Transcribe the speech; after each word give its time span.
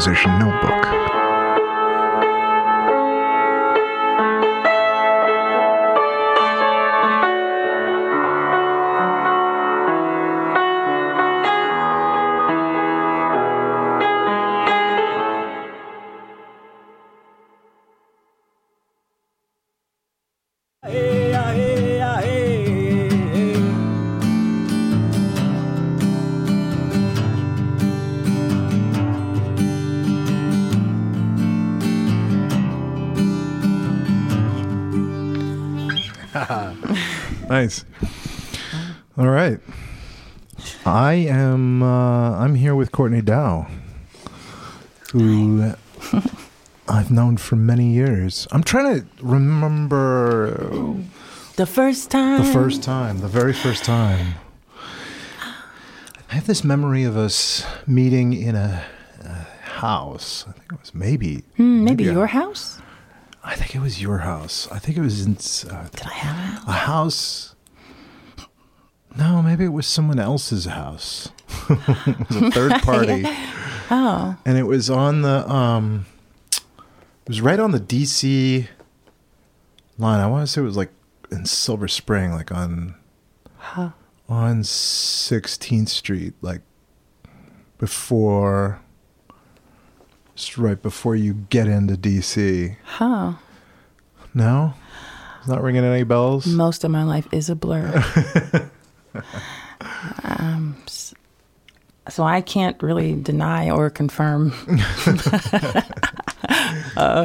Notebook. 0.00 1.09
Nice. 37.60 37.84
All 39.18 39.28
right. 39.28 39.58
I 40.86 41.12
am. 41.14 41.82
Uh, 41.82 42.38
I'm 42.38 42.54
here 42.54 42.74
with 42.74 42.90
Courtney 42.92 43.20
Dow, 43.22 43.66
who 45.12 45.72
I've 46.88 47.10
known 47.10 47.36
for 47.36 47.56
many 47.56 47.92
years. 47.92 48.46
I'm 48.52 48.62
trying 48.62 49.00
to 49.00 49.06
remember 49.22 50.94
The 51.56 51.66
first 51.66 52.10
time. 52.10 52.44
the 52.44 52.52
first 52.52 52.82
time, 52.82 53.20
the 53.20 53.28
very 53.28 53.52
first 53.52 53.84
time. 53.84 54.34
I 56.30 56.34
have 56.34 56.46
this 56.46 56.62
memory 56.62 57.02
of 57.04 57.16
us 57.16 57.64
meeting 57.86 58.32
in 58.32 58.54
a, 58.54 58.84
a 59.24 59.28
house. 59.62 60.44
I 60.48 60.52
think 60.52 60.72
it 60.72 60.80
was 60.80 60.94
maybe 60.94 61.42
Hmm, 61.56 61.84
maybe 61.84 62.06
a- 62.08 62.12
your 62.12 62.26
house? 62.28 62.78
I 63.42 63.56
think 63.56 63.74
it 63.74 63.80
was 63.80 64.00
your 64.02 64.18
house. 64.18 64.68
I 64.70 64.78
think 64.78 64.98
it 64.98 65.00
was 65.00 65.24
in 65.24 65.32
uh, 65.72 65.88
Did 65.88 66.06
I 66.06 66.12
have 66.12 66.68
a 66.68 66.72
house. 66.72 67.49
No, 69.16 69.42
maybe 69.42 69.64
it 69.64 69.72
was 69.72 69.86
someone 69.86 70.18
else's 70.18 70.66
house. 70.66 71.30
it 71.68 72.28
was 72.28 72.36
a 72.36 72.50
third 72.50 72.72
party? 72.82 73.24
Oh, 73.90 74.36
and 74.44 74.56
it 74.56 74.64
was 74.64 74.88
on 74.88 75.22
the 75.22 75.48
um, 75.50 76.06
it 76.52 77.28
was 77.28 77.40
right 77.40 77.58
on 77.58 77.72
the 77.72 77.80
DC 77.80 78.68
line. 79.98 80.20
I 80.20 80.26
want 80.26 80.46
to 80.46 80.52
say 80.52 80.60
it 80.60 80.64
was 80.64 80.76
like 80.76 80.90
in 81.30 81.44
Silver 81.44 81.88
Spring, 81.88 82.32
like 82.32 82.52
on 82.52 82.94
huh. 83.56 83.90
on 84.28 84.62
Sixteenth 84.62 85.88
Street, 85.88 86.34
like 86.40 86.60
before, 87.78 88.80
just 90.36 90.56
right 90.56 90.80
before 90.80 91.16
you 91.16 91.34
get 91.34 91.66
into 91.66 91.94
DC. 91.94 92.76
Huh. 92.84 93.34
No, 94.32 94.74
it's 95.40 95.48
not 95.48 95.62
ringing 95.62 95.84
any 95.84 96.04
bells. 96.04 96.46
Most 96.46 96.84
of 96.84 96.92
my 96.92 97.02
life 97.02 97.26
is 97.32 97.50
a 97.50 97.56
blur. 97.56 98.04
um, 100.24 100.76
so 102.08 102.24
I 102.24 102.40
can't 102.40 102.80
really 102.82 103.14
deny 103.14 103.70
or 103.70 103.90
confirm. 103.90 104.52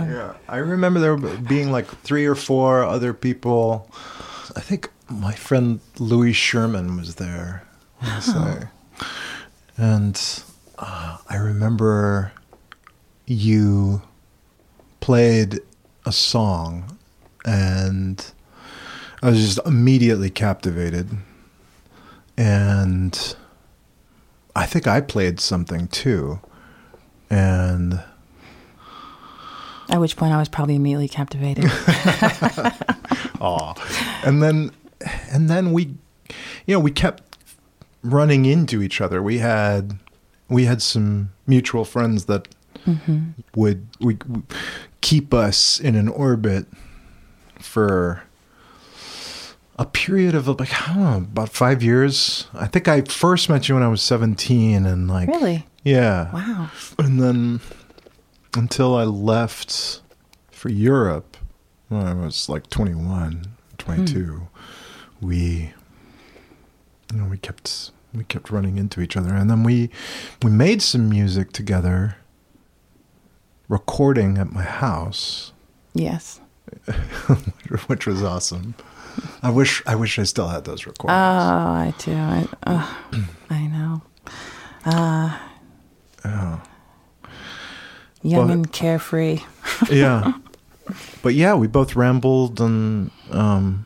Yeah, 0.10 0.34
I 0.48 0.58
remember 0.58 1.00
there 1.00 1.18
being 1.18 1.72
like 1.72 1.88
three 2.02 2.26
or 2.26 2.36
four 2.36 2.84
other 2.84 3.14
people. 3.14 3.90
I 4.56 4.62
think 4.62 4.90
my 5.10 5.34
friend 5.34 5.80
Louis 6.00 6.34
Sherman 6.34 6.98
was 6.98 7.16
there. 7.16 7.64
I. 8.02 8.70
And 9.78 10.44
uh, 10.78 11.18
I 11.30 11.36
remember 11.38 12.32
you 13.26 14.02
played 15.00 15.60
a 16.06 16.12
song, 16.12 16.98
and 17.46 18.24
I 19.22 19.30
was 19.30 19.40
just 19.40 19.60
immediately 19.66 20.30
captivated. 20.30 21.10
And 22.38 23.36
I 24.56 24.66
think 24.66 24.88
I 24.88 25.02
played 25.02 25.40
something 25.40 25.88
too. 25.88 26.40
And 27.30 28.04
At 29.90 30.00
which 30.00 30.16
point 30.16 30.34
I 30.34 30.38
was 30.38 30.50
probably 30.50 30.76
immediately 30.76 31.08
captivated. 31.08 31.66
Aw. 33.42 33.74
And 34.26 34.42
then 34.42 34.72
and 35.32 35.50
then 35.50 35.72
we 35.72 35.96
you 36.66 36.76
know, 36.76 36.80
we 36.80 36.92
kept 36.92 37.24
running 38.04 38.46
into 38.46 38.82
each 38.82 39.02
other. 39.02 39.22
We 39.22 39.40
had 39.40 40.00
we 40.50 40.66
had 40.66 40.82
some 40.82 41.32
mutual 41.48 41.86
friends 41.86 42.26
that 42.26 42.48
mm-hmm. 42.86 43.32
would 43.56 43.88
we, 44.00 44.18
we 44.30 44.42
keep 45.02 45.34
us 45.34 45.80
in 45.80 45.96
an 45.96 46.08
orbit 46.08 46.68
for 47.60 48.24
a 49.78 49.86
period 49.86 50.36
of 50.36 50.48
like 50.48 50.90
I 50.90 50.96
know, 50.96 51.18
about 51.18 51.50
five 51.50 51.84
years. 51.84 52.48
I 52.54 52.68
think 52.68 52.88
I 52.88 53.02
first 53.02 53.50
met 53.50 53.68
you 53.68 53.76
when 53.76 53.84
I 53.84 53.88
was 53.88 54.02
seventeen 54.02 54.86
and 54.86 55.08
like 55.10 55.28
really? 55.28 55.68
Yeah. 55.84 56.32
Wow. 56.34 56.70
And 56.98 57.22
then 57.22 57.62
until 58.56 58.96
I 58.96 59.04
left 59.04 60.02
for 60.52 60.70
Europe 60.70 61.38
when 61.90 62.08
I 62.08 62.14
was 62.14 62.50
like 62.50 62.70
21, 62.72 63.46
22, 63.78 64.24
hmm. 64.24 65.28
we 65.28 65.74
you 67.14 67.20
know, 67.20 67.26
we 67.26 67.38
kept 67.38 67.92
we 68.14 68.24
kept 68.24 68.50
running 68.50 68.78
into 68.78 69.02
each 69.02 69.16
other 69.16 69.36
and 69.36 69.50
then 69.50 69.64
we 69.64 69.90
we 70.42 70.50
made 70.50 70.82
some 70.82 71.08
music 71.10 71.52
together 71.52 72.18
recording 73.68 74.38
at 74.38 74.52
my 74.52 74.64
house 74.64 75.52
Yes. 75.94 76.42
which 77.88 78.06
was 78.06 78.22
awesome. 78.22 78.76
I 79.42 79.50
wish 79.50 79.82
I 79.86 79.96
wish 79.96 80.18
I 80.20 80.24
still 80.24 80.48
had 80.48 80.66
those 80.66 80.86
recordings. 80.86 81.16
Oh. 81.16 81.18
I 81.18 81.94
do. 82.00 82.14
I, 82.14 82.48
oh, 82.68 83.00
I 83.50 83.68
know. 83.68 84.02
Uh, 84.86 85.38
Oh. 86.28 86.62
young 88.24 88.48
But- 88.48 88.54
and 88.54 88.72
carefree. 88.72 89.40
yeah. 89.92 90.34
But 91.22 91.34
yeah, 91.36 91.54
we 91.56 91.68
both 91.68 91.96
rambled 91.96 92.60
and 92.62 93.12
um, 93.32 93.86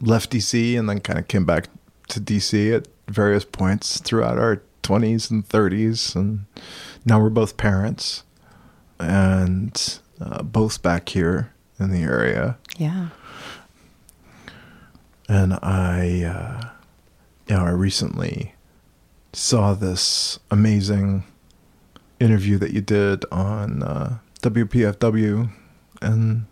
left 0.00 0.30
DC 0.32 0.78
and 0.78 0.88
then 0.88 1.00
kind 1.00 1.18
of 1.18 1.28
came 1.28 1.44
back 1.44 1.68
to 2.08 2.20
DC 2.20 2.74
at 2.74 2.88
various 3.08 3.44
points 3.44 4.00
throughout 4.00 4.38
our 4.38 4.62
20s 4.82 5.30
and 5.30 5.46
30s. 5.48 6.14
And 6.16 6.46
now 7.04 7.20
we're 7.20 7.28
both 7.30 7.56
parents 7.56 8.24
and 8.98 10.00
uh, 10.20 10.42
both 10.42 10.82
back 10.82 11.10
here 11.10 11.52
in 11.78 11.90
the 11.90 12.02
area. 12.02 12.56
Yeah. 12.78 13.08
And 15.30 15.54
I, 15.62 16.24
uh, 16.24 16.70
you 17.46 17.54
know, 17.54 17.64
I 17.64 17.70
recently 17.70 18.54
saw 19.32 19.74
this 19.74 20.40
amazing 20.50 21.22
interview 22.18 22.58
that 22.58 22.72
you 22.72 22.80
did 22.80 23.24
on 23.30 23.84
uh, 23.84 24.18
WPFW 24.42 25.48
and 26.02 26.46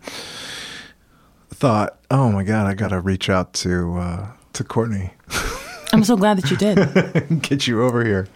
thought, 1.49 1.99
oh 2.09 2.31
my 2.31 2.43
God, 2.45 2.67
I 2.67 2.73
got 2.73 2.91
to 2.91 3.01
reach 3.01 3.29
out 3.29 3.51
to, 3.55 3.97
uh, 3.97 4.27
to 4.53 4.63
Courtney 4.63 5.11
I'm 5.91 6.05
so 6.05 6.15
glad 6.15 6.37
that 6.37 6.49
you 6.49 6.55
did. 6.55 7.41
get 7.41 7.67
you 7.67 7.83
over 7.83 8.05
here 8.05 8.29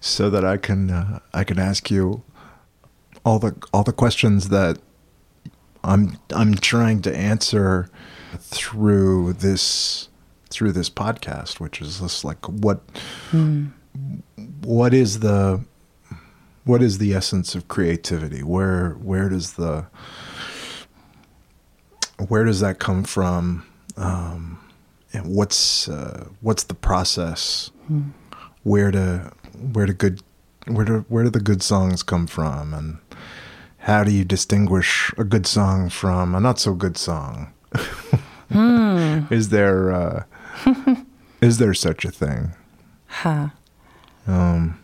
so 0.00 0.30
that 0.30 0.42
I 0.42 0.56
can, 0.56 0.90
uh, 0.90 1.18
I 1.34 1.44
can 1.44 1.58
ask 1.58 1.90
you 1.90 2.22
all 3.26 3.38
the, 3.38 3.54
all 3.74 3.84
the 3.84 3.92
questions 3.92 4.48
that 4.48 4.78
I'm, 5.84 6.16
I'm 6.30 6.54
trying 6.54 7.02
to 7.02 7.14
answer 7.14 7.90
through 8.36 9.34
this, 9.34 10.08
through 10.50 10.72
this 10.72 10.90
podcast, 10.90 11.60
which 11.60 11.80
is 11.80 12.00
just 12.00 12.24
like, 12.24 12.46
what, 12.48 12.80
what 14.62 14.94
is 14.94 15.20
the 15.20 15.64
what 16.64 16.82
is 16.82 16.98
the 16.98 17.14
essence 17.14 17.54
of 17.54 17.68
creativity? 17.68 18.42
Where 18.42 18.90
where 18.94 19.28
does 19.28 19.52
the 19.52 19.86
where 22.28 22.44
does 22.44 22.60
that 22.60 22.78
come 22.78 23.04
from? 23.04 23.64
Um, 23.96 24.58
and 25.12 25.34
what's 25.34 25.88
uh, 25.88 26.28
what's 26.40 26.64
the 26.64 26.74
process? 26.74 27.70
Where 28.64 28.90
to 28.90 29.32
where 29.72 29.86
do 29.86 29.92
good 29.92 30.22
where 30.66 30.84
do 30.84 31.04
where 31.08 31.24
do 31.24 31.30
the 31.30 31.40
good 31.40 31.62
songs 31.62 32.02
come 32.02 32.26
from? 32.26 32.74
And 32.74 32.98
how 33.78 34.02
do 34.02 34.10
you 34.10 34.24
distinguish 34.24 35.12
a 35.16 35.24
good 35.24 35.46
song 35.46 35.88
from 35.88 36.34
a 36.34 36.40
not 36.40 36.58
so 36.58 36.74
good 36.74 36.98
song 36.98 37.52
is 38.50 39.48
there 39.50 39.92
uh, 39.92 40.22
is 41.40 41.58
there 41.58 41.74
such 41.74 42.04
a 42.04 42.10
thing 42.10 42.52
Huh. 43.08 43.48
um, 44.26 44.78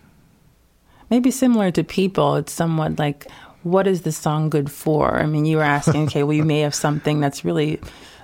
Maybe 1.11 1.31
similar 1.31 1.71
to 1.73 1.85
people, 1.85 2.37
it's 2.37 2.53
somewhat 2.53 2.99
like, 2.99 3.27
what 3.65 3.87
is 3.87 4.03
the 4.03 4.13
song 4.13 4.49
good 4.49 4.71
for? 4.71 5.19
I 5.21 5.27
mean, 5.27 5.45
you 5.45 5.59
were 5.59 5.63
asking, 5.63 6.05
okay, 6.07 6.23
well, 6.23 6.33
you 6.37 6.45
may 6.45 6.61
have 6.61 6.75
something 6.75 7.21
that's 7.21 7.45
really 7.45 7.79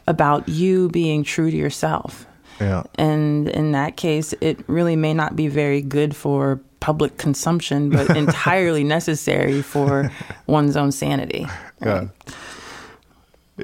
about 0.07 0.49
you 0.49 0.89
being 0.89 1.23
true 1.23 1.51
to 1.51 1.57
yourself. 1.57 2.25
yeah 2.61 2.85
And 2.95 3.49
in 3.51 3.73
that 3.73 3.97
case, 3.99 4.33
it 4.41 4.67
really 4.69 4.97
may 4.97 5.13
not 5.13 5.37
be 5.37 5.49
very 5.49 5.83
good 5.83 6.17
for 6.17 6.61
public 6.81 7.19
consumption, 7.19 7.91
but 7.91 8.17
entirely 8.17 8.85
necessary 8.85 9.61
for 9.61 10.11
one's 10.47 10.77
own 10.77 10.91
sanity. 10.93 11.47
Yeah. 11.83 12.09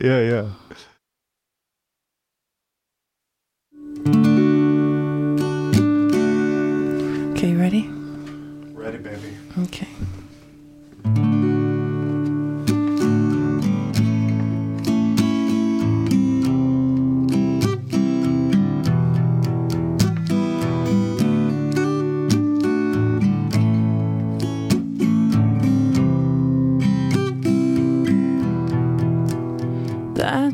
Yeah, 0.03 0.21
yeah. 0.21 0.47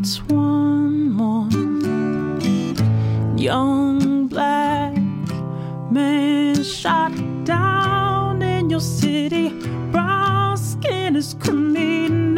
That's 0.00 0.22
one 0.30 1.12
more 1.12 1.46
young 3.36 4.28
black 4.28 4.96
man 5.90 6.64
shot 6.64 7.12
down 7.44 8.40
in 8.40 8.70
your 8.70 8.80
city. 8.80 9.50
Brown 9.92 10.56
skin 10.56 11.16
is 11.16 11.34
criminal 11.38 12.29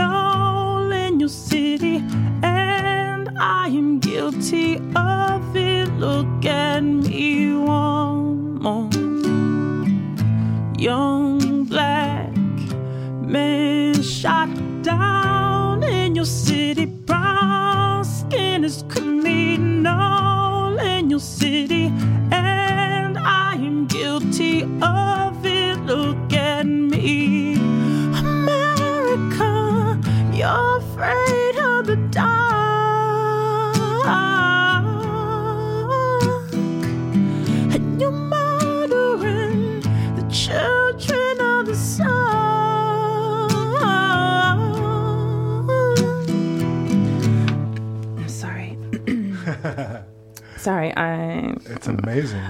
am 24.40 24.91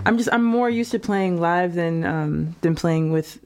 I'm 0.07 0.17
just 0.19 0.29
I'm 0.33 0.45
more 0.45 0.69
used 0.71 0.91
to 0.93 0.99
playing 0.99 1.41
live 1.41 1.75
than 1.75 2.05
um 2.05 2.57
than 2.61 2.75
playing 2.75 3.13
with 3.13 3.39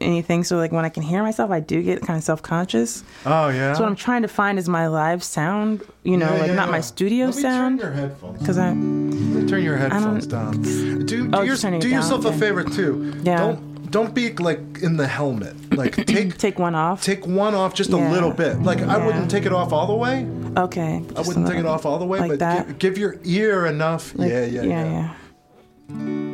anything. 0.00 0.44
So 0.44 0.56
like 0.56 0.72
when 0.72 0.84
I 0.84 0.88
can 0.88 1.02
hear 1.02 1.22
myself, 1.22 1.50
I 1.50 1.60
do 1.60 1.82
get 1.82 2.02
kind 2.02 2.16
of 2.16 2.22
self 2.24 2.42
conscious. 2.42 3.02
Oh 3.26 3.48
yeah. 3.48 3.74
So 3.74 3.82
what 3.82 3.88
I'm 3.88 3.96
trying 3.96 4.22
to 4.22 4.28
find 4.28 4.58
is 4.58 4.68
my 4.68 4.86
live 4.88 5.22
sound. 5.22 5.82
You 6.04 6.16
know, 6.16 6.26
Yeah, 6.32 6.38
like 6.40 6.46
yeah, 6.48 6.54
not 6.54 6.70
my 6.70 6.76
yeah. 6.78 6.82
studio 6.82 7.26
Let 7.26 7.36
me 7.36 7.42
sound. 7.42 7.80
Turn 7.80 7.92
your 7.96 8.00
headphones. 8.08 8.38
Because 8.38 8.58
I 8.58 8.68
turn 8.70 9.62
your 9.62 9.76
headphones 9.76 10.26
down. 10.26 10.62
Do, 10.62 11.02
do, 11.04 11.30
Oh, 11.32 11.42
your, 11.42 11.56
do 11.56 11.62
down, 11.70 11.82
yourself 11.90 12.24
a 12.24 12.32
favor 12.32 12.64
too. 12.64 13.20
Yeah. 13.22 13.36
Don't 13.38 13.68
don't 13.90 14.14
be 14.14 14.32
like 14.34 14.60
in 14.82 14.96
the 14.98 15.06
helmet. 15.06 15.54
Like 15.74 15.96
take 16.06 16.36
take 16.38 16.58
one 16.58 16.74
off. 16.74 17.02
take 17.02 17.26
one 17.26 17.54
off 17.54 17.74
just 17.74 17.90
Yeah. 17.90 18.10
a 18.10 18.12
little 18.12 18.32
bit. 18.32 18.62
Like 18.62 18.80
I 18.80 19.04
wouldn't 19.04 19.30
take 19.30 19.46
it 19.46 19.52
off 19.52 19.72
all 19.72 19.86
the 19.86 19.94
way. 19.94 20.26
okay. 20.56 21.02
I 21.16 21.20
wouldn't 21.22 21.46
take 21.46 21.58
it 21.58 21.66
off 21.66 21.84
all 21.86 21.98
the 21.98 22.06
way, 22.06 22.20
like 22.20 22.38
but. 22.38 22.66
Give, 22.66 22.78
give 22.78 22.98
your 22.98 23.16
ear 23.24 23.66
enough. 23.66 24.14
Like- 24.16 24.30
yeah, 24.30 24.44
yeah, 24.44 24.62
yeah, 24.62 24.84
yeah. 24.84 25.14
Yeah. 25.88 25.96
It's 25.96 26.27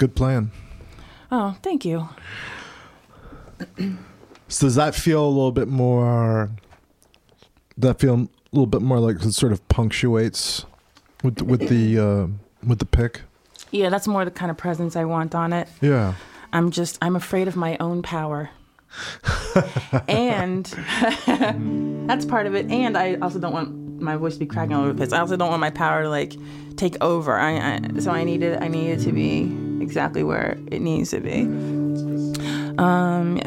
good 0.00 0.16
plan. 0.16 0.50
Oh, 1.30 1.56
thank 1.62 1.84
you. 1.84 2.08
So 4.52 4.66
does 4.66 4.74
that 4.74 4.96
feel 4.96 5.24
a 5.24 5.28
little 5.28 5.52
bit 5.52 5.68
more? 5.68 6.50
That 7.78 8.00
feel 8.00 8.14
a 8.14 8.28
little 8.50 8.66
bit 8.66 8.82
more 8.82 8.98
like 8.98 9.24
it 9.24 9.32
sort 9.32 9.52
of 9.52 9.68
punctuates 9.68 10.66
with 11.22 11.36
the, 11.36 11.44
with 11.44 11.68
the 11.68 11.98
uh, 12.00 12.26
with 12.66 12.80
the 12.80 12.84
pick. 12.84 13.20
Yeah, 13.70 13.88
that's 13.90 14.08
more 14.08 14.24
the 14.24 14.32
kind 14.32 14.50
of 14.50 14.56
presence 14.56 14.96
I 14.96 15.04
want 15.04 15.36
on 15.36 15.52
it. 15.52 15.68
Yeah. 15.80 16.14
I'm 16.52 16.72
just 16.72 16.98
I'm 17.00 17.14
afraid 17.14 17.46
of 17.46 17.54
my 17.54 17.76
own 17.78 18.02
power. 18.02 18.50
and 20.08 20.66
that's 22.08 22.24
part 22.24 22.48
of 22.48 22.56
it. 22.56 22.68
And 22.72 22.98
I 22.98 23.14
also 23.22 23.38
don't 23.38 23.52
want 23.52 24.02
my 24.02 24.16
voice 24.16 24.32
to 24.32 24.40
be 24.40 24.46
cracking 24.46 24.74
all 24.74 24.80
over 24.82 24.92
the 24.94 24.96
place. 24.96 25.12
I 25.12 25.20
also 25.20 25.36
don't 25.36 25.50
want 25.50 25.60
my 25.60 25.70
power 25.70 26.02
to 26.02 26.08
like 26.08 26.34
take 26.74 26.96
over. 27.00 27.38
I, 27.38 27.76
I 27.76 28.00
so 28.00 28.10
I 28.10 28.24
needed 28.24 28.60
I 28.60 28.66
needed 28.66 28.98
to 29.04 29.12
be 29.12 29.69
exactly 29.80 30.22
where 30.22 30.56
it 30.70 30.80
needs 30.80 31.10
to 31.10 31.20
be. 31.20 31.42
Um 32.78 33.40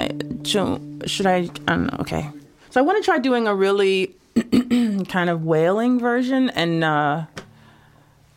should 1.06 1.26
I, 1.26 1.38
I 1.38 1.42
don't 1.68 1.88
know, 1.88 1.98
okay. 2.02 2.30
So 2.70 2.80
I 2.80 2.84
want 2.84 2.98
to 3.04 3.06
try 3.06 3.20
doing 3.20 3.48
a 3.48 3.56
really 3.56 4.16
kind 5.08 5.30
of 5.30 5.44
wailing 5.44 6.00
version 6.00 6.50
and 6.52 6.84
uh 6.84 7.26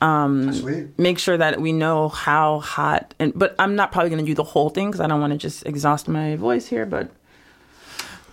Sweet. 0.01 0.99
make 0.99 1.19
sure 1.19 1.37
that 1.39 1.61
we 1.61 1.73
know 1.73 2.11
how 2.11 2.61
hot 2.61 3.15
and 3.19 3.33
but 3.35 3.55
i'm 3.59 3.75
not 3.77 3.93
probably 3.93 4.11
going 4.11 4.21
to 4.21 4.27
do 4.27 4.35
the 4.35 4.45
whole 4.45 4.69
thing 4.69 4.89
because 4.91 5.01
i 5.01 5.07
don't 5.07 5.21
want 5.23 5.33
to 5.33 5.39
just 5.39 5.65
exhaust 5.65 6.07
my 6.07 6.37
voice 6.37 6.67
here 6.67 6.85
but 6.85 7.09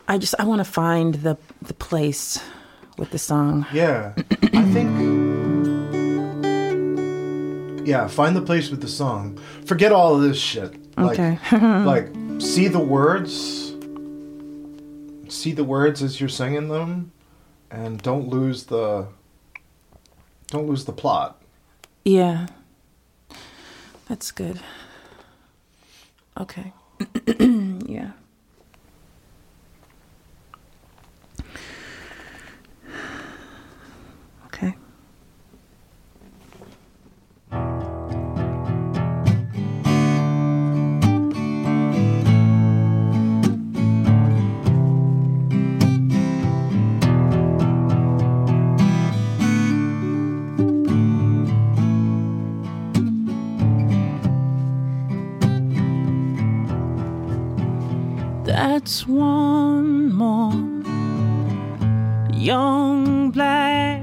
i 0.09 0.17
just 0.17 0.35
i 0.39 0.43
want 0.43 0.59
to 0.59 0.65
find 0.69 1.15
the 1.15 1.37
the 1.61 1.73
place 1.73 2.37
with 2.97 3.11
the 3.11 3.17
song 3.17 3.65
Yeah, 3.71 4.11
I 4.53 4.63
think. 4.73 5.52
Yeah, 7.85 8.07
find 8.07 8.35
the 8.35 8.41
place 8.41 8.69
with 8.69 8.81
the 8.81 8.87
song. 8.87 9.37
Forget 9.65 9.91
all 9.91 10.15
of 10.15 10.21
this 10.21 10.37
shit. 10.39 10.73
Like, 10.97 11.19
Okay. 11.19 11.39
like, 11.85 12.09
see 12.39 12.67
the 12.67 12.79
words. 12.79 13.71
See 15.29 15.51
the 15.51 15.63
words 15.63 16.01
as 16.03 16.19
you're 16.19 16.29
singing 16.29 16.67
them, 16.69 17.11
and 17.71 18.01
don't 18.01 18.27
lose 18.29 18.65
the. 18.65 19.07
Don't 20.47 20.67
lose 20.67 20.85
the 20.85 20.93
plot. 20.93 21.41
yeah 22.05 22.47
that's 24.07 24.29
good 24.31 24.59
okay 26.37 26.73
That's 58.73 59.05
one 59.05 60.11
more 60.15 60.51
young 62.33 63.29
black 63.29 64.01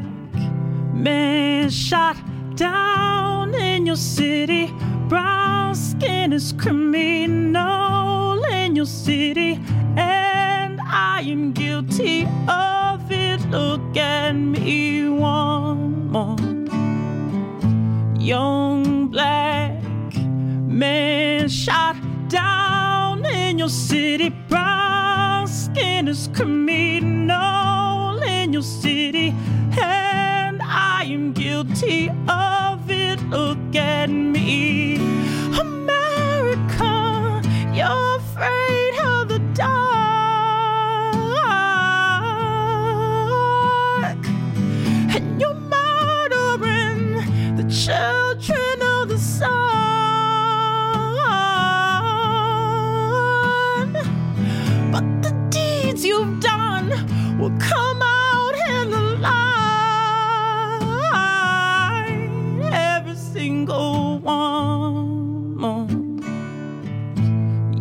man 0.94 1.68
shot 1.70 2.16
down 2.54 3.52
in 3.56 3.84
your 3.84 3.96
city. 3.96 4.72
Brown 5.08 5.74
skin 5.74 6.32
is 6.32 6.52
criminal 6.52 8.44
in 8.44 8.76
your 8.76 8.86
city, 8.86 9.60
and 9.96 10.78
I 10.80 11.22
am 11.26 11.50
guilty 11.50 12.28
of 12.46 13.10
it. 13.10 13.40
Look 13.50 13.96
at 13.96 14.36
me 14.36 15.08
one 15.08 16.12
more. 16.12 16.36
Young 18.20 19.08
black 19.08 19.82
man 20.14 21.48
shot 21.48 21.96
down 22.28 23.24
in 23.24 23.58
your 23.58 23.68
city. 23.68 24.32
Skin 25.72 26.08
is 26.08 26.28
criminal 26.34 28.18
in 28.24 28.52
your 28.52 28.62
city, 28.62 29.32
and 29.80 30.60
I 30.62 31.04
am 31.04 31.32
guilty 31.32 32.10
of 32.28 32.90
it. 32.90 33.22
Look 33.28 33.76
at 33.76 34.10
me, 34.10 34.89
will 57.40 57.58
come 57.58 58.02
out 58.02 58.54
in 58.68 58.90
the 58.90 59.00
light. 59.00 59.30
Every 62.70 63.16
single 63.16 64.18
one. 64.18 66.20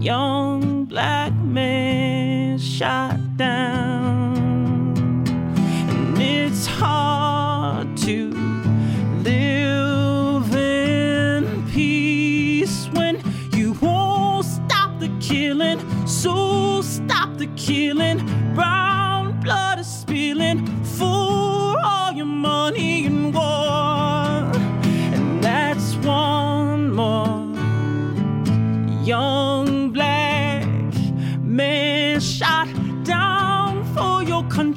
Young 0.01 0.85
black 0.85 1.33
man 1.33 2.57
shot 2.57 3.19
down. 3.35 5.27
And 5.89 6.17
it's 6.17 6.65
hard 6.65 7.97
to 7.97 8.31
live 9.23 10.55
in 10.55 11.67
peace 11.69 12.87
when 12.93 13.21
you 13.51 13.73
won't 13.81 14.45
stop 14.45 14.97
the 15.01 15.09
killing. 15.19 15.81
So 16.07 16.81
stop 16.81 17.35
the 17.35 17.47
killing. 17.57 18.38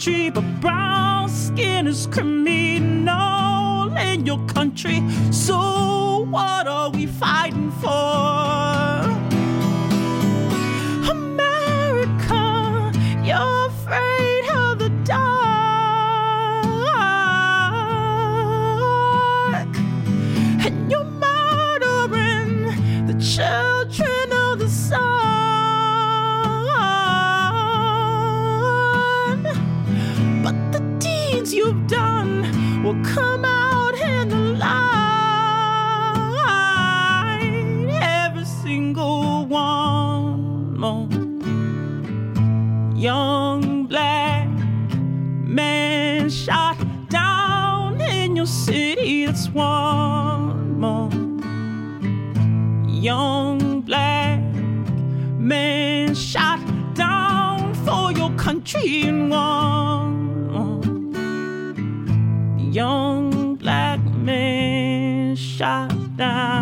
Country, 0.02 0.30
but 0.30 0.60
brown 0.60 1.28
skin 1.28 1.86
is 1.86 2.08
criminal 2.08 3.96
in 3.96 4.26
your 4.26 4.44
country. 4.46 5.00
So 5.30 6.26
what 6.28 6.66
are 6.66 6.90
we 6.90 7.06
fighting 7.06 7.70
for? 7.70 8.81
Down 66.16 66.61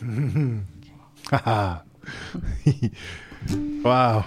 Wow. 3.82 4.24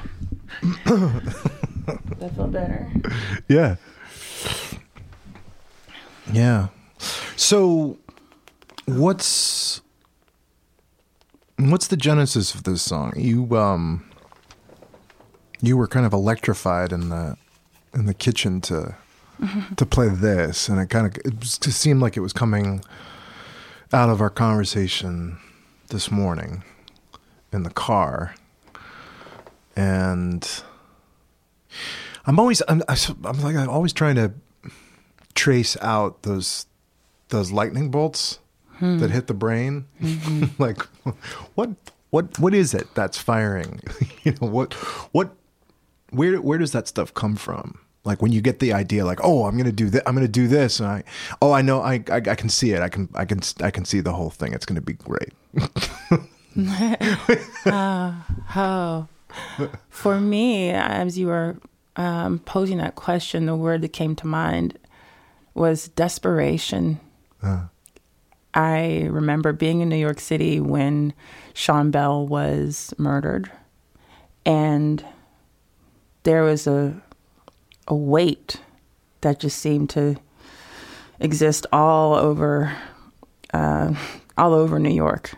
That 0.85 2.31
felt 2.35 2.51
better. 2.51 2.91
Yeah. 3.47 3.75
Yeah. 6.31 6.67
So 7.35 7.97
what's 8.85 9.81
what's 11.57 11.87
the 11.87 11.97
genesis 11.97 12.55
of 12.55 12.63
this 12.63 12.81
song? 12.81 13.13
You 13.15 13.55
um 13.57 14.05
you 15.61 15.77
were 15.77 15.87
kind 15.87 16.05
of 16.05 16.13
electrified 16.13 16.91
in 16.91 17.09
the 17.09 17.37
in 17.93 18.05
the 18.05 18.13
kitchen 18.13 18.61
to 18.61 18.95
to 19.75 19.85
play 19.85 20.09
this 20.09 20.69
and 20.69 20.79
it 20.79 20.89
kind 20.89 21.05
of 21.05 21.17
it 21.25 21.43
seemed 21.43 22.01
like 22.01 22.15
it 22.15 22.21
was 22.21 22.33
coming 22.33 22.81
out 23.91 24.09
of 24.09 24.21
our 24.21 24.29
conversation 24.29 25.37
this 25.93 26.09
morning 26.09 26.63
in 27.51 27.61
the 27.61 27.69
car 27.69 28.33
and 29.75 30.63
I'm 32.25 32.39
always 32.39 32.61
I'm, 32.67 32.81
I'm 32.89 33.41
like 33.41 33.55
I'm 33.55 33.69
always 33.69 33.93
trying 33.93 34.15
to 34.15 34.33
trace 35.35 35.77
out 35.81 36.23
those 36.23 36.65
those 37.29 37.51
lightning 37.51 37.91
bolts 37.91 38.39
hmm. 38.77 38.97
that 38.97 39.11
hit 39.11 39.27
the 39.27 39.33
brain. 39.33 39.85
Mm-hmm. 40.01 40.45
like 40.61 40.81
what 41.53 41.69
what 42.09 42.39
what 42.39 42.53
is 42.55 42.73
it 42.73 42.87
that's 42.95 43.17
firing? 43.17 43.79
you 44.23 44.33
know 44.41 44.47
what 44.47 44.73
what 45.13 45.35
where 46.09 46.41
where 46.41 46.57
does 46.57 46.71
that 46.71 46.87
stuff 46.87 47.13
come 47.13 47.35
from? 47.35 47.79
Like 48.03 48.21
when 48.21 48.31
you 48.31 48.41
get 48.41 48.59
the 48.59 48.73
idea, 48.73 49.05
like 49.05 49.19
oh 49.23 49.45
I'm 49.45 49.57
gonna 49.57 49.71
do 49.71 49.89
this, 49.89 50.01
I'm 50.07 50.15
gonna 50.15 50.27
do 50.27 50.47
this, 50.47 50.79
and 50.79 50.89
I 50.89 51.03
oh 51.41 51.51
I 51.51 51.61
know 51.61 51.81
I, 51.81 52.03
I 52.09 52.17
I 52.17 52.35
can 52.35 52.49
see 52.49 52.71
it, 52.71 52.81
I 52.81 52.89
can 52.89 53.09
I 53.13 53.25
can 53.25 53.41
I 53.61 53.69
can 53.69 53.85
see 53.85 53.99
the 54.01 54.13
whole 54.13 54.31
thing. 54.31 54.53
It's 54.53 54.65
gonna 54.65 54.81
be 54.81 54.93
great. 54.93 55.33
Oh, 58.55 59.07
for 59.89 60.19
me, 60.19 60.69
as 60.69 61.17
you 61.17 61.27
were 61.27 61.57
um, 61.95 62.39
posing 62.39 62.77
that 62.77 62.95
question, 62.95 63.45
the 63.47 63.55
word 63.55 63.81
that 63.81 63.93
came 63.93 64.15
to 64.17 64.27
mind 64.27 64.77
was 65.53 65.87
desperation. 65.89 66.99
I 68.53 69.07
remember 69.09 69.53
being 69.53 69.81
in 69.81 69.89
New 69.89 69.97
York 69.97 70.19
City 70.19 70.59
when 70.59 71.13
Sean 71.53 71.89
Bell 71.91 72.27
was 72.27 72.93
murdered, 72.97 73.51
and 74.45 75.03
there 76.23 76.43
was 76.43 76.67
a 76.67 77.01
a 77.87 77.95
weight 77.95 78.61
that 79.21 79.39
just 79.39 79.59
seemed 79.59 79.89
to 79.91 80.15
exist 81.19 81.65
all 81.73 82.13
over 82.13 82.75
uh, 83.53 83.93
all 84.37 84.53
over 84.53 84.79
New 84.79 84.93
York. 84.93 85.33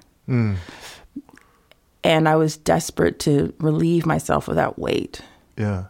And 2.04 2.30
I 2.30 2.36
was 2.36 2.56
desperate 2.56 3.20
to 3.20 3.54
relieve 3.60 4.06
myself 4.06 4.48
of 4.48 4.56
that 4.56 4.78
weight. 4.78 5.22
Yeah. 5.58 5.86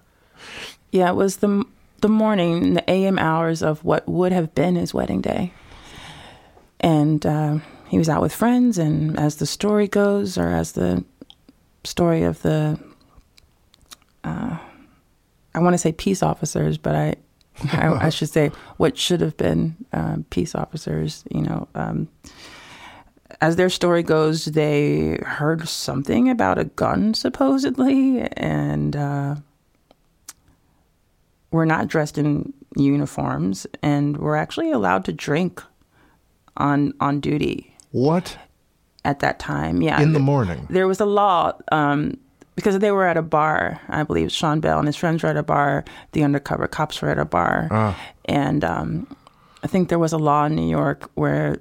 Yeah, 0.92 1.10
it 1.10 1.16
was 1.16 1.38
the 1.38 1.66
the 2.02 2.10
morning, 2.10 2.76
the 2.76 2.90
AM 2.90 3.18
hours 3.18 3.64
of 3.64 3.84
what 3.84 4.08
would 4.08 4.32
have 4.32 4.54
been 4.54 4.76
his 4.76 4.94
wedding 4.94 5.22
day, 5.22 5.52
and 6.80 7.26
uh, 7.26 7.58
he 7.88 7.98
was 7.98 8.10
out 8.10 8.22
with 8.22 8.34
friends. 8.34 8.78
And 8.78 9.18
as 9.20 9.38
the 9.38 9.46
story 9.46 9.88
goes, 9.88 10.38
or 10.38 10.48
as 10.48 10.74
the 10.74 11.04
story 11.84 12.24
of 12.24 12.42
the, 12.44 12.80
uh, 14.24 14.58
I 15.54 15.60
want 15.60 15.74
to 15.74 15.78
say 15.78 15.92
peace 15.92 16.22
officers, 16.22 16.78
but 16.78 16.96
I, 16.96 17.16
I, 17.72 18.06
I, 18.06 18.10
should 18.16 18.30
say 18.30 18.52
what 18.78 18.98
should 18.98 19.22
have 19.22 19.36
been 19.38 19.76
uh, 19.94 20.18
peace 20.30 20.56
officers. 20.56 21.24
You 21.32 21.42
know, 21.42 21.68
um, 21.76 22.08
as 23.42 23.56
their 23.56 23.70
story 23.70 24.04
goes, 24.04 24.46
they 24.46 25.18
heard 25.26 25.68
something 25.68 26.30
about 26.30 26.58
a 26.60 26.66
gun 26.66 27.14
supposedly, 27.14 28.22
and 28.38 28.96
uh, 28.96 29.36
were 31.52 31.66
not 31.66 31.88
dressed 31.88 32.18
in 32.18 32.54
uniforms, 32.76 33.66
and 33.82 34.18
were 34.18 34.36
actually 34.36 34.72
allowed 34.72 35.06
to 35.06 35.14
drink 35.14 35.62
on 36.58 36.94
on 37.00 37.20
duty. 37.20 37.74
What? 37.92 38.38
At 39.04 39.20
that 39.20 39.40
time, 39.40 39.82
yeah. 39.82 40.02
In 40.02 40.14
the 40.14 40.20
morning. 40.20 40.66
There 40.70 40.88
was 40.88 41.00
a 41.00 41.06
law 41.06 41.54
um, 41.72 42.18
because 42.56 42.80
they 42.80 42.92
were 42.92 43.06
at 43.06 43.18
a 43.18 43.22
bar. 43.22 43.80
I 43.88 44.04
believe 44.04 44.32
Sean 44.32 44.60
Bell 44.60 44.80
and 44.80 44.88
his 44.88 44.96
friends 44.96 45.22
were 45.24 45.30
at 45.30 45.38
a 45.38 45.44
bar. 45.44 45.86
The 46.14 46.24
undercover 46.24 46.68
cops 46.68 47.02
were 47.02 47.10
at 47.10 47.20
a 47.20 47.26
bar, 47.26 47.68
Ah. 47.72 47.96
and 48.26 48.64
um, 48.64 49.16
I 49.64 49.68
think 49.68 49.90
there 49.90 50.00
was 50.00 50.12
a 50.14 50.18
law 50.18 50.46
in 50.46 50.56
New 50.56 50.68
York 50.70 51.10
where 51.14 51.58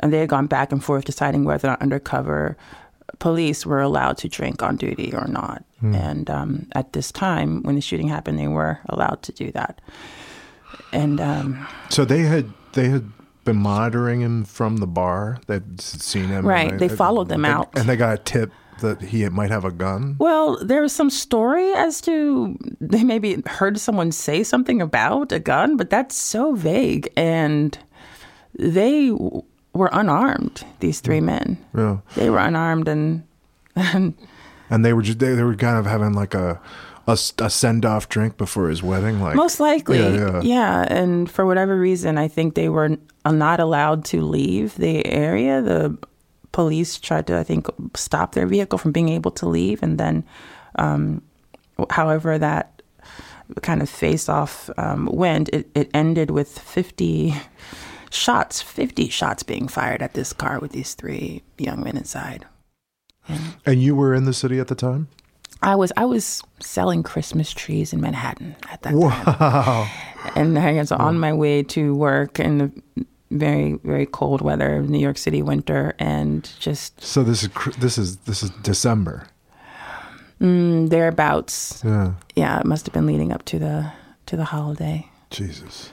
and 0.00 0.12
they 0.12 0.18
had 0.20 0.28
gone 0.28 0.46
back 0.46 0.72
and 0.72 0.82
forth 0.82 1.04
deciding 1.04 1.44
whether 1.44 1.68
or 1.68 1.72
not 1.72 1.82
undercover 1.82 2.56
police 3.18 3.66
were 3.66 3.80
allowed 3.80 4.16
to 4.18 4.28
drink 4.28 4.62
on 4.62 4.76
duty 4.76 5.12
or 5.14 5.26
not. 5.26 5.64
And 5.80 6.28
um, 6.28 6.66
at 6.74 6.92
this 6.92 7.12
time, 7.12 7.62
when 7.62 7.76
the 7.76 7.80
shooting 7.80 8.08
happened, 8.08 8.36
they 8.38 8.48
were 8.48 8.80
allowed 8.88 9.22
to 9.22 9.32
do 9.32 9.52
that. 9.52 9.80
And 10.92 11.20
um, 11.20 11.66
So 11.88 12.04
they 12.04 12.22
had 12.22 12.52
they 12.72 12.88
had 12.88 13.10
been 13.44 13.56
monitoring 13.58 14.20
him 14.20 14.44
from 14.44 14.78
the 14.78 14.86
bar. 14.88 15.38
They'd 15.46 15.80
seen 15.80 16.28
him. 16.28 16.44
Right, 16.46 16.72
and 16.72 16.80
they 16.80 16.88
followed 16.88 17.28
them 17.28 17.42
they- 17.42 17.48
out. 17.48 17.70
and 17.78 17.88
they 17.88 17.96
got 17.96 18.14
a 18.18 18.22
tip 18.22 18.52
that 18.80 19.00
he 19.02 19.28
might 19.28 19.50
have 19.50 19.64
a 19.64 19.72
gun. 19.72 20.14
well, 20.20 20.56
there 20.64 20.82
was 20.82 20.92
some 20.92 21.10
story 21.10 21.72
as 21.74 22.00
to 22.02 22.56
they 22.80 23.02
maybe 23.02 23.42
heard 23.46 23.78
someone 23.78 24.12
say 24.12 24.44
something 24.44 24.80
about 24.80 25.32
a 25.32 25.40
gun, 25.40 25.76
but 25.76 25.90
that's 25.90 26.14
so 26.14 26.54
vague. 26.54 27.08
And 27.16 27.76
they 28.58 29.08
w- 29.08 29.42
were 29.72 29.90
unarmed. 29.92 30.64
These 30.80 31.00
three 31.00 31.20
men, 31.20 31.56
Yeah. 31.76 31.98
they 32.16 32.30
were 32.30 32.38
unarmed, 32.38 32.88
and 32.88 33.22
and 33.76 34.14
And 34.70 34.84
they 34.84 34.92
were 34.92 35.02
just 35.02 35.18
they, 35.18 35.34
they 35.34 35.42
were 35.44 35.56
kind 35.56 35.78
of 35.78 35.86
having 35.86 36.12
like 36.12 36.34
a 36.34 36.60
a, 37.06 37.16
send 37.16 37.86
off 37.86 38.10
drink 38.10 38.36
before 38.36 38.68
his 38.68 38.82
wedding. 38.82 39.18
Like 39.22 39.34
Most 39.34 39.60
likely, 39.60 39.98
Yeah, 39.98 40.42
yeah. 40.42 40.82
And 40.90 41.30
for 41.30 41.46
whatever 41.46 41.74
reason, 41.80 42.18
I 42.18 42.28
think 42.28 42.54
they 42.54 42.68
were 42.68 42.98
not 43.24 43.60
allowed 43.60 44.04
to 44.06 44.20
leave 44.20 44.74
the 44.76 45.06
area. 45.06 45.62
The 45.62 45.96
police 46.52 46.98
tried 46.98 47.26
to, 47.28 47.38
I 47.38 47.44
think, 47.44 47.66
stop 47.94 48.32
their 48.34 48.46
vehicle 48.46 48.78
from 48.78 48.92
being 48.92 49.08
able 49.08 49.30
to 49.40 49.48
leave, 49.48 49.82
and 49.82 49.96
then, 49.98 50.22
um, 50.76 51.22
however, 51.88 52.36
that 52.38 52.82
kind 53.62 53.80
of 53.80 53.88
face-off 53.88 54.68
um, 54.76 55.06
went. 55.10 55.48
It, 55.48 55.70
it 55.74 55.88
ended 55.94 56.30
with 56.30 56.58
fifty 56.58 57.34
shots, 58.10 58.60
fifty 58.62 59.08
shots 59.08 59.42
being 59.42 59.68
fired 59.68 60.02
at 60.02 60.14
this 60.14 60.32
car 60.32 60.58
with 60.60 60.72
these 60.72 60.94
three 60.94 61.42
young 61.58 61.82
men 61.82 61.96
inside. 61.96 62.46
And 63.66 63.82
you 63.82 63.94
were 63.94 64.14
in 64.14 64.24
the 64.24 64.32
city 64.32 64.58
at 64.58 64.68
the 64.68 64.74
time. 64.74 65.08
I 65.62 65.74
was 65.74 65.92
I 65.96 66.04
was 66.04 66.42
selling 66.60 67.02
Christmas 67.02 67.52
trees 67.52 67.92
in 67.92 68.00
Manhattan 68.00 68.56
at 68.70 68.82
that 68.82 68.90
time. 68.90 69.00
Wow. 69.00 69.90
and 70.36 70.58
I 70.58 70.74
was 70.74 70.92
on 70.92 71.18
my 71.18 71.32
way 71.32 71.62
to 71.64 71.94
work 71.94 72.38
in 72.40 72.58
the 72.58 73.04
very 73.30 73.72
very 73.84 74.06
cold 74.06 74.40
weather, 74.40 74.80
New 74.82 74.98
York 75.00 75.18
City 75.18 75.42
winter, 75.42 75.94
and 75.98 76.48
just 76.60 77.02
So 77.02 77.22
this 77.24 77.42
is 77.42 77.50
this 77.78 77.98
is 77.98 78.16
this 78.18 78.42
is 78.42 78.50
December. 78.62 79.26
mm, 80.40 80.88
thereabouts. 80.88 81.82
Yeah. 81.84 82.12
Yeah, 82.36 82.60
it 82.60 82.64
must 82.66 82.86
have 82.86 82.94
been 82.94 83.06
leading 83.06 83.32
up 83.32 83.44
to 83.46 83.58
the 83.58 83.92
to 84.26 84.36
the 84.36 84.44
holiday. 84.44 85.06
Jesus. 85.30 85.90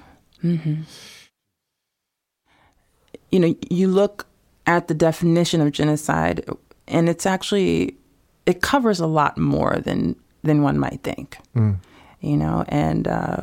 You 3.32 3.40
know, 3.40 3.56
you 3.70 3.88
look 3.88 4.28
at 4.68 4.88
the 4.88 4.94
definition 4.94 5.62
of 5.62 5.72
genocide, 5.72 6.46
and 6.88 7.10
it's 7.10 7.26
actually 7.26 7.96
it 8.46 8.62
covers 8.62 9.00
a 9.00 9.08
lot 9.08 9.38
more 9.38 9.78
than 9.78 10.16
than 10.44 10.62
one 10.62 10.78
might 10.78 11.02
think. 11.04 11.38
You 12.22 12.38
know, 12.38 12.66
and 12.70 13.08
uh, 13.08 13.38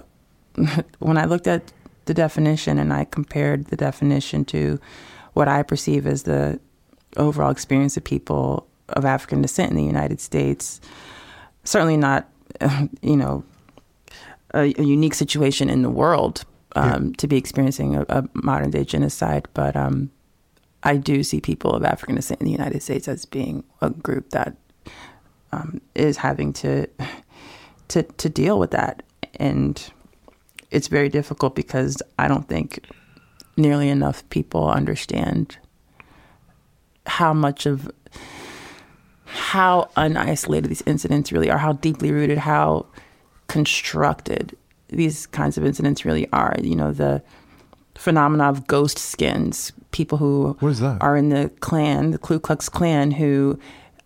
when 0.99 1.19
I 1.19 1.25
looked 1.25 1.47
at 1.47 1.73
the 2.07 2.15
definition 2.15 2.79
and 2.79 2.93
I 2.93 3.05
compared 3.05 3.67
the 3.67 3.77
definition 3.77 4.45
to 4.47 4.81
what 5.35 5.49
I 5.49 5.63
perceive 5.63 6.07
as 6.07 6.25
the 6.25 6.59
overall 7.17 7.51
experience 7.51 7.97
of 7.97 8.05
people 8.05 8.67
of 8.89 9.05
African 9.05 9.43
descent 9.43 9.71
in 9.71 9.77
the 9.77 9.85
United 9.85 10.21
States, 10.21 10.81
certainly 11.65 11.97
not, 11.97 12.29
you 13.03 13.17
know, 13.17 13.45
a, 14.55 14.75
a 14.79 14.83
unique 14.83 15.15
situation 15.15 15.71
in 15.71 15.83
the 15.83 15.91
world 15.91 16.45
um, 16.75 17.15
to 17.15 17.27
be 17.27 17.37
experiencing 17.37 17.97
a, 17.97 18.05
a 18.09 18.29
modern 18.35 18.71
day 18.71 18.85
genocide, 18.85 19.49
but 19.55 19.77
um, 19.77 20.11
I 20.83 20.97
do 20.97 21.23
see 21.23 21.41
people 21.41 21.73
of 21.73 21.85
African 21.85 22.17
descent 22.17 22.41
in 22.41 22.47
the 22.47 22.53
United 22.53 22.83
States 22.83 23.09
as 23.09 23.25
being 23.25 23.65
a 23.81 23.91
group 23.91 24.31
that 24.31 24.57
um, 25.53 25.81
is 25.95 26.19
having 26.19 26.53
to 26.55 26.87
to 27.89 28.03
to 28.03 28.29
deal 28.29 28.59
with 28.59 28.71
that, 28.71 29.03
and 29.37 29.93
it's 30.71 30.89
very 30.89 31.09
difficult 31.09 31.55
because 31.55 32.03
I 32.19 32.29
don't 32.29 32.49
think 32.49 32.87
nearly 33.57 33.89
enough 33.89 34.29
people 34.31 34.69
understand 34.69 35.59
how 37.07 37.35
much 37.35 37.67
of 37.67 37.91
how 39.27 39.91
unisolated 39.97 40.71
these 40.71 40.83
incidents 40.87 41.33
really 41.33 41.51
are, 41.51 41.59
how 41.59 41.73
deeply 41.73 42.13
rooted, 42.13 42.39
how 42.39 42.87
constructed 43.49 44.57
these 44.93 45.27
kinds 45.27 45.59
of 45.59 45.65
incidents 45.65 46.05
really 46.05 46.29
are. 46.33 46.55
You 46.63 46.77
know, 46.77 46.93
the 46.93 47.23
phenomena 47.95 48.45
of 48.49 48.67
ghost 48.67 48.99
skins, 48.99 49.73
people 49.91 50.19
who 50.19 50.57
What 50.61 50.71
is 50.71 50.81
that? 50.81 51.03
are 51.03 51.17
in 51.17 51.29
the 51.29 51.51
Klan, 51.61 52.11
the 52.13 52.19
Ku 52.19 52.39
Klux 52.39 52.69
Klan, 52.69 53.11
who 53.11 53.59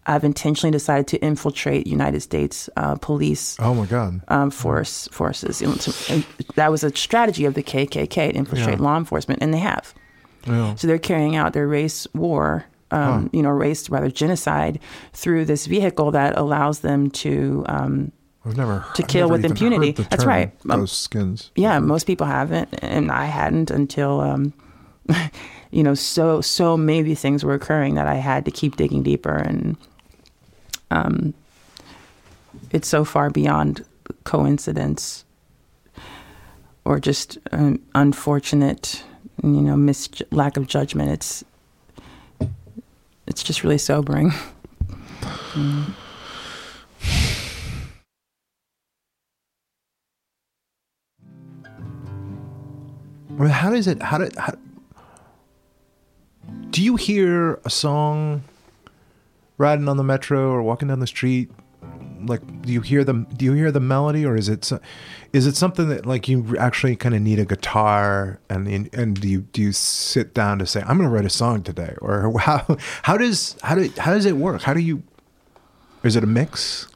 have 0.06 0.22
intentionally 0.22 0.70
decided 0.70 1.06
to 1.08 1.18
infiltrate 1.18 1.86
United 1.86 2.20
States 2.20 2.70
uh, 2.76 2.94
police 2.96 3.56
Oh 3.58 3.74
my 3.74 3.86
God. 3.86 4.20
um, 4.28 4.50
force 4.50 5.08
forces. 5.10 5.60
You 5.60 5.68
know, 5.68 5.74
to- 5.74 6.12
and 6.12 6.26
that 6.54 6.70
was 6.70 6.84
a 6.84 6.94
strategy 6.96 7.44
of 7.44 7.54
the 7.54 7.62
KKK 7.62 8.08
to 8.30 8.36
infiltrate 8.36 8.78
Yeah. 8.78 8.84
law 8.84 8.96
enforcement, 8.96 9.42
and 9.42 9.52
they 9.52 9.58
have. 9.58 9.94
Yeah. 10.46 10.74
So 10.76 10.86
they're 10.86 10.98
carrying 10.98 11.34
out 11.34 11.54
their 11.54 11.66
race 11.66 12.06
war, 12.14 12.66
um, 12.92 13.30
you 13.32 13.42
know, 13.42 13.50
race 13.50 13.90
rather 13.90 14.08
genocide 14.10 14.78
through 15.12 15.44
this 15.46 15.66
vehicle 15.66 16.12
that 16.12 16.38
allows 16.38 16.80
them 16.80 17.10
to. 17.10 17.64
Um, 17.68 18.12
I've 18.46 18.56
never 18.56 18.84
To 18.94 19.02
kill 19.02 19.28
never 19.28 19.32
with 19.32 19.44
impunity. 19.44 19.90
That's 19.90 20.22
term 20.22 20.28
right. 20.28 20.52
Um, 20.70 20.86
skins. 20.86 21.50
yeah, 21.56 21.80
most 21.80 22.06
people 22.06 22.26
haven't, 22.28 22.68
and 22.80 23.10
I 23.10 23.24
hadn't 23.24 23.72
until, 23.72 24.20
um, 24.20 24.52
you 25.72 25.82
know, 25.82 25.94
so 25.94 26.40
so 26.40 26.76
many 26.76 27.14
things 27.16 27.44
were 27.44 27.54
occurring 27.54 27.96
that 27.96 28.06
I 28.06 28.14
had 28.14 28.44
to 28.44 28.52
keep 28.52 28.76
digging 28.76 29.02
deeper, 29.02 29.34
and 29.34 29.76
um, 30.92 31.34
it's 32.70 32.86
so 32.86 33.04
far 33.04 33.30
beyond 33.30 33.84
coincidence 34.22 35.24
or 36.84 37.00
just 37.00 37.38
um, 37.50 37.80
unfortunate, 37.96 39.02
you 39.42 39.48
know, 39.60 39.76
mis- 39.76 40.22
lack 40.30 40.56
of 40.56 40.68
judgment. 40.68 41.10
It's 41.10 41.44
it's 43.26 43.42
just 43.42 43.64
really 43.64 43.78
sobering. 43.78 44.32
I 45.22 45.86
how 53.44 53.70
does 53.70 53.86
it? 53.86 54.02
How 54.02 54.18
do? 54.18 54.28
How, 54.36 54.54
do 56.70 56.82
you 56.82 56.96
hear 56.96 57.54
a 57.64 57.70
song 57.70 58.42
riding 59.58 59.88
on 59.88 59.96
the 59.96 60.04
metro 60.04 60.50
or 60.50 60.62
walking 60.62 60.88
down 60.88 61.00
the 61.00 61.06
street? 61.06 61.50
Like, 62.22 62.62
do 62.62 62.72
you 62.72 62.80
hear 62.80 63.04
the? 63.04 63.26
Do 63.36 63.44
you 63.44 63.52
hear 63.52 63.70
the 63.70 63.80
melody, 63.80 64.24
or 64.24 64.36
is 64.36 64.48
it? 64.48 64.70
Is 65.32 65.46
it 65.46 65.56
something 65.56 65.88
that 65.88 66.06
like 66.06 66.28
you 66.28 66.56
actually 66.58 66.96
kind 66.96 67.14
of 67.14 67.20
need 67.20 67.38
a 67.38 67.44
guitar 67.44 68.40
and 68.48 68.66
and 68.66 68.94
and 68.94 69.20
do 69.20 69.28
you 69.28 69.42
do 69.42 69.62
you 69.62 69.72
sit 69.72 70.32
down 70.34 70.58
to 70.58 70.66
say 70.66 70.80
I'm 70.80 70.96
going 70.96 71.08
to 71.08 71.14
write 71.14 71.26
a 71.26 71.30
song 71.30 71.62
today, 71.62 71.94
or 72.00 72.38
how 72.38 72.76
how 73.02 73.16
does 73.16 73.56
how 73.62 73.74
do 73.74 73.90
how 73.98 74.14
does 74.14 74.24
it 74.24 74.36
work? 74.36 74.62
How 74.62 74.72
do 74.72 74.80
you? 74.80 75.02
Is 76.02 76.16
it 76.16 76.24
a 76.24 76.26
mix? 76.26 76.86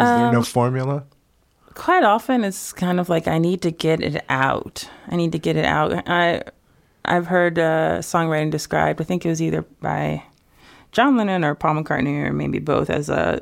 Is 0.00 0.06
there 0.06 0.32
no 0.32 0.38
um, 0.38 0.44
formula? 0.44 1.04
Quite 1.78 2.02
often 2.02 2.44
it's 2.44 2.72
kind 2.72 2.98
of 3.00 3.08
like 3.08 3.26
I 3.28 3.38
need 3.38 3.62
to 3.62 3.70
get 3.70 4.00
it 4.02 4.24
out. 4.28 4.88
I 5.06 5.16
need 5.16 5.32
to 5.32 5.38
get 5.38 5.56
it 5.56 5.64
out. 5.64 5.92
I 6.08 6.42
I've 7.04 7.26
heard 7.28 7.58
uh, 7.58 7.98
songwriting 8.00 8.50
described. 8.50 9.00
I 9.00 9.04
think 9.04 9.24
it 9.24 9.28
was 9.30 9.40
either 9.40 9.62
by 9.80 10.22
John 10.92 11.16
Lennon 11.16 11.44
or 11.44 11.54
Paul 11.54 11.76
McCartney 11.76 12.26
or 12.26 12.32
maybe 12.32 12.58
both 12.58 12.90
as 12.90 13.08
a 13.08 13.40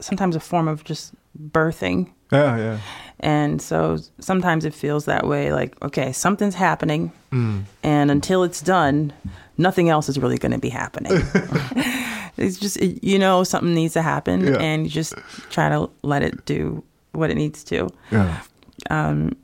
sometimes 0.00 0.36
a 0.36 0.40
form 0.40 0.68
of 0.68 0.84
just 0.84 1.14
birthing. 1.38 2.10
Yeah, 2.32 2.56
yeah. 2.58 2.78
And 3.20 3.60
so 3.62 3.98
sometimes 4.18 4.64
it 4.64 4.74
feels 4.74 5.04
that 5.04 5.26
way 5.26 5.52
like, 5.52 5.80
okay, 5.82 6.10
something's 6.12 6.54
happening. 6.54 7.12
Mm. 7.32 7.64
And 7.82 8.10
until 8.10 8.42
it's 8.44 8.62
done, 8.62 9.12
nothing 9.58 9.88
else 9.90 10.08
is 10.08 10.18
really 10.18 10.38
going 10.38 10.52
to 10.52 10.58
be 10.58 10.70
happening. 10.70 11.12
it's 12.36 12.58
just, 12.58 12.80
you 12.80 13.18
know, 13.18 13.44
something 13.44 13.74
needs 13.74 13.92
to 13.94 14.02
happen 14.02 14.46
Yeah. 14.46 14.56
and 14.58 14.84
you 14.84 14.90
just 14.90 15.14
try 15.50 15.68
to 15.68 15.90
let 16.02 16.22
it 16.22 16.44
do 16.46 16.82
what 17.12 17.30
it 17.30 17.34
needs 17.36 17.64
to. 17.64 17.88
Yeah. 18.10 18.40
Um, 18.88 19.36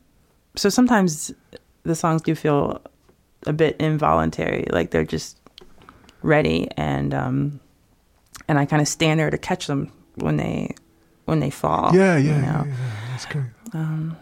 so 0.56 0.68
sometimes 0.68 1.32
the 1.82 1.94
songs 1.94 2.22
do 2.22 2.34
feel 2.34 2.80
a 3.46 3.52
bit 3.52 3.76
involuntary, 3.78 4.66
like 4.70 4.90
they're 4.90 5.04
just 5.04 5.38
ready, 6.22 6.68
and 6.76 7.14
um, 7.14 7.60
and 8.48 8.58
I 8.58 8.66
kind 8.66 8.82
of 8.82 8.88
stand 8.88 9.20
there 9.20 9.30
to 9.30 9.38
catch 9.38 9.66
them 9.66 9.92
when 10.16 10.36
they 10.36 10.74
when 11.24 11.40
they 11.40 11.50
fall. 11.50 11.94
Yeah, 11.94 12.16
you 12.16 12.30
yeah, 12.30 12.40
know? 12.40 12.46
yeah, 12.46 12.64
yeah. 12.66 12.90
That's 13.10 13.26
great. 13.26 13.44
Um, 13.72 14.16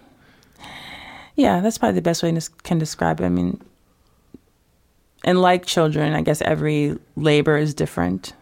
yeah, 1.37 1.61
that's 1.61 1.79
probably 1.79 1.97
the 1.97 2.03
best 2.03 2.23
way 2.23 2.33
to 2.33 2.51
can 2.63 2.79
describe 2.79 3.21
it. 3.21 3.25
I 3.25 3.29
mean, 3.29 3.61
and 5.25 5.41
like 5.41 5.67
children, 5.67 6.13
I 6.15 6.23
guess 6.23 6.43
every 6.43 6.99
labor 7.17 7.57
is 7.57 7.75
different. 7.75 8.35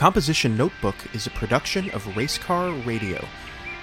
Composition 0.00 0.56
Notebook 0.56 0.96
is 1.12 1.26
a 1.26 1.30
production 1.32 1.90
of 1.90 2.02
Racecar 2.14 2.86
Radio. 2.86 3.22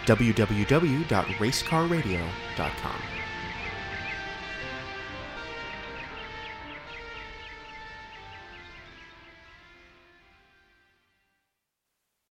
www.racecarradio.com. 0.08 3.02